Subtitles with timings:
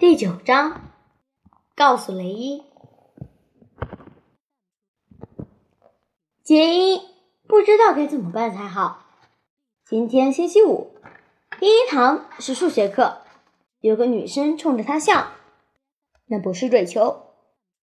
[0.00, 0.80] 第九章，
[1.76, 2.64] 告诉雷伊，
[6.42, 7.02] 杰伊
[7.46, 9.04] 不知道该怎么办才好。
[9.84, 10.94] 今天星期五，
[11.58, 13.20] 第一堂是数学课，
[13.80, 15.32] 有个女生冲着他笑，
[16.24, 17.34] 那不是瑞秋，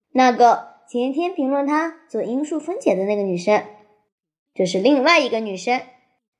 [0.09, 3.63] 那个前天评论他做因数分解的那个女生，
[4.55, 5.83] 这是另外一个女生，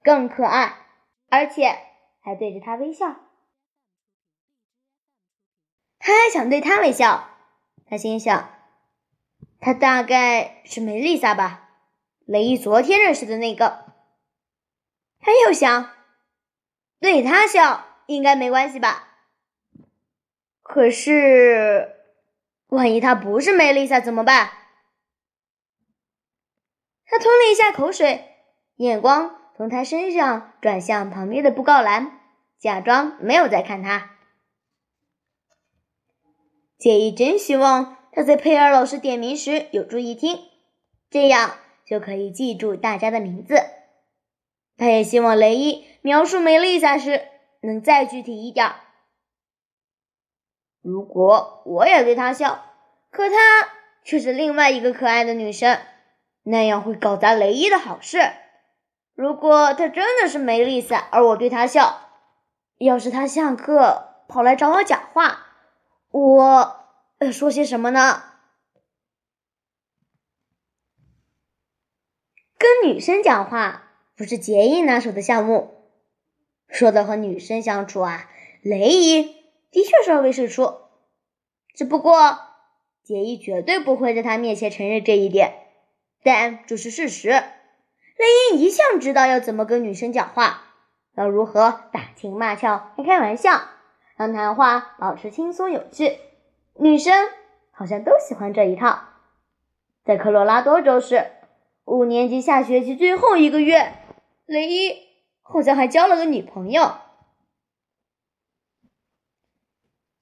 [0.01, 0.73] 更可爱，
[1.29, 1.77] 而且
[2.19, 3.26] 还对着他微笑。
[6.07, 7.28] 他还想对他微笑，
[7.86, 8.50] 他心想，
[9.60, 11.68] 他大概是梅丽莎吧，
[12.25, 13.93] 雷伊昨天认识的那个。
[15.20, 15.92] 他又想，
[17.02, 19.18] 对他笑应该没关系吧？
[20.64, 21.97] 可是，
[22.68, 24.50] 万一他不是梅丽莎怎么办？
[27.05, 28.33] 他吞了一下口水，
[28.78, 32.22] 眼光从他身上转向旁边的布告栏，
[32.58, 34.11] 假装没有在看他。
[36.77, 40.39] 杰伊真希望他在佩尔老师点名时有注意听，
[41.09, 43.55] 这样就可以记住大家的名字。
[44.77, 47.27] 他也希望雷伊描述梅丽莎时
[47.61, 48.71] 能再具体一点。
[50.83, 52.63] 如果我也对她笑，
[53.09, 53.35] 可她
[54.03, 55.80] 却是另外一个可爱的女生，
[56.43, 58.19] 那样会搞砸雷伊的好事。
[59.15, 62.02] 如果她真的是梅丽莎，而我对她笑，
[62.77, 65.46] 要是她下课跑来找我讲话。
[66.09, 66.86] 我
[67.19, 68.23] 呃说些什么呢？
[72.58, 75.75] 跟女生讲话不是杰伊拿手的项目。
[76.69, 78.30] 说到和女生相处啊，
[78.61, 79.23] 雷伊
[79.72, 80.73] 的确是会试出，
[81.73, 82.39] 只不过
[83.03, 85.67] 杰伊绝对不会在他面前承认这一点。
[86.23, 87.30] 但这是事实。
[87.30, 90.73] 雷伊一向知道要怎么跟女生讲话，
[91.16, 93.77] 要如何打情骂俏、开开玩笑。
[94.17, 96.17] 让谈话保持轻松有趣，
[96.73, 97.13] 女生
[97.69, 98.99] 好像都喜欢这一套。
[100.03, 101.27] 在科罗拉多州市，
[101.86, 103.93] 五年级下学期最后一个月，
[104.47, 104.95] 雷伊
[105.43, 106.93] 好像还交了个女朋友。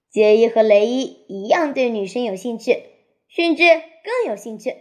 [0.10, 2.84] 杰伊和雷伊一样对女生有兴趣，
[3.30, 4.76] 甚至更有兴趣。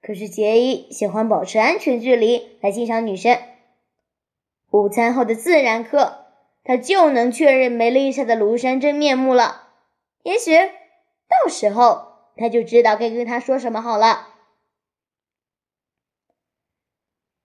[0.00, 3.36] 可是杰伊喜欢保持安全距离来欣赏女生。
[4.70, 6.23] 午餐后的自然课。
[6.64, 9.68] 他就能确认梅丽莎的庐山真面目了。
[10.22, 14.28] 也许到时候他就知道该跟他说什么好了。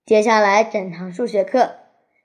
[0.06, 1.78] 接下来整堂数学课，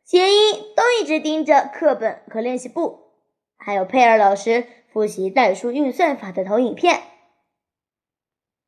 [0.04, 3.12] 杰伊都一直盯着课本和练习簿，
[3.58, 7.04] 还有佩尔老师复习代数运算法的投影片。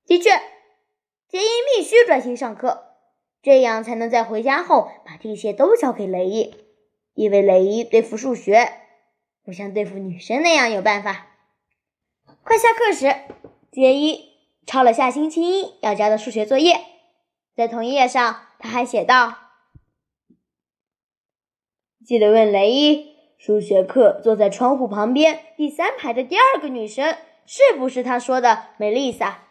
[0.06, 0.30] 的确，
[1.28, 2.98] 杰伊必须专心上课，
[3.42, 6.67] 这样才能在回家后把这些都交给雷伊。
[7.18, 8.72] 因为雷伊对付数学
[9.44, 11.26] 不像对付女生那样有办法。
[12.44, 13.12] 快下课时，
[13.72, 14.24] 杰伊
[14.68, 16.80] 抄了下星期一要交的数学作业，
[17.56, 19.36] 在同一页上他还写道
[22.06, 27.18] ：“记得问雷伊，数学课坐在窗户旁边第三排的第二个女生
[27.48, 29.44] 是不是他说的梅丽莎？”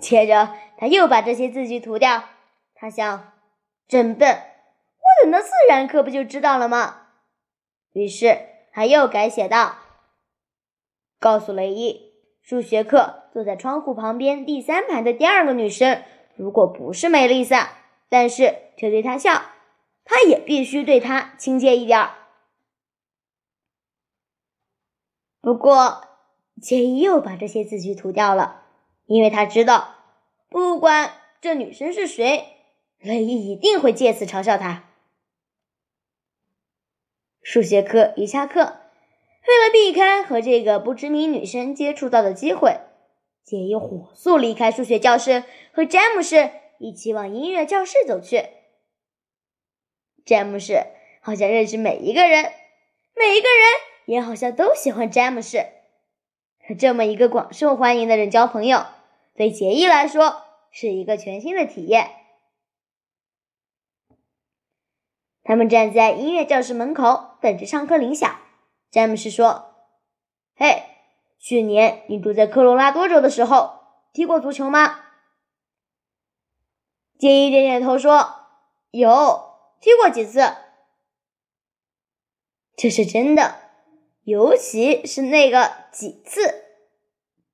[0.00, 2.24] 接着他又把这些字句涂掉。
[2.74, 3.32] 他想，
[3.86, 4.42] 真笨。
[5.22, 7.08] 等到自然课不就知道了吗？
[7.92, 8.38] 于是
[8.72, 9.76] 他又改写道
[11.18, 16.02] ：“告诉雷伊，数学课坐在窗户旁边第三排的第二个女生，
[16.36, 17.70] 如果不是梅丽莎，
[18.08, 19.42] 但是却对她笑，
[20.04, 22.08] 他也必须对她亲切一点。”
[25.42, 26.04] 不过
[26.60, 28.62] 杰伊又把这些字句涂掉了，
[29.06, 29.94] 因为他知道，
[30.50, 32.46] 不管这女生是谁，
[32.98, 34.89] 雷伊一定会借此嘲笑他。
[37.52, 42.78] 数学课一下课，为了避开和这个不知名女生接触到的机会，
[43.42, 48.44] 杰伊火速离开数学教室，和詹姆士一起往音乐教室走去。
[50.24, 50.86] 詹姆士
[51.20, 52.52] 好像认识每一个人，
[53.16, 53.68] 每一个人
[54.06, 55.66] 也好像都喜欢詹姆士。
[56.68, 58.86] 和这么一个广受欢迎的人交朋友，
[59.34, 62.12] 对杰伊来说是一个全新的体验。
[65.50, 68.38] 他们站在音乐教室门口，等着上课铃响。
[68.88, 69.74] 詹姆斯说
[70.54, 70.84] ：“嘿，
[71.40, 73.80] 去年你住在科罗拉多州的时候，
[74.12, 75.06] 踢过足球吗？”
[77.18, 78.46] 杰伊点点头说
[78.92, 80.54] ：“有，踢过几次。”
[82.78, 83.56] 这是真的，
[84.22, 86.64] 尤其是那个几次。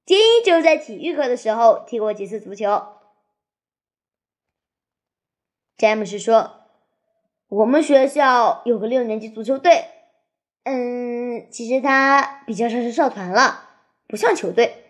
[0.05, 2.89] 杰伊就在体育课的时候踢过几次足球。
[5.79, 6.66] 詹姆斯说。
[7.57, 9.87] 我们学校有个六年级足球队，
[10.65, 13.71] 嗯，其实他比较像是社团了，
[14.07, 14.85] 不像球队。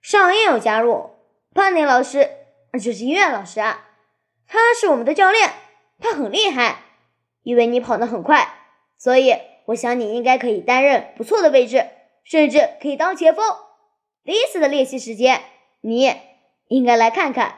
[0.00, 1.10] 上也有加入，
[1.52, 2.30] 潘尼老师
[2.72, 3.84] 就是音乐老师啊，
[4.48, 5.50] 他是我们的教练，
[6.00, 6.84] 他很厉害。
[7.42, 8.48] 因为你跑得很快，
[8.96, 9.34] 所以
[9.66, 11.86] 我想你应该可以担任不错的位置，
[12.24, 13.44] 甚至可以当前锋。
[14.24, 15.42] 第一次的练习时间，
[15.82, 16.14] 你
[16.68, 17.56] 应该来看看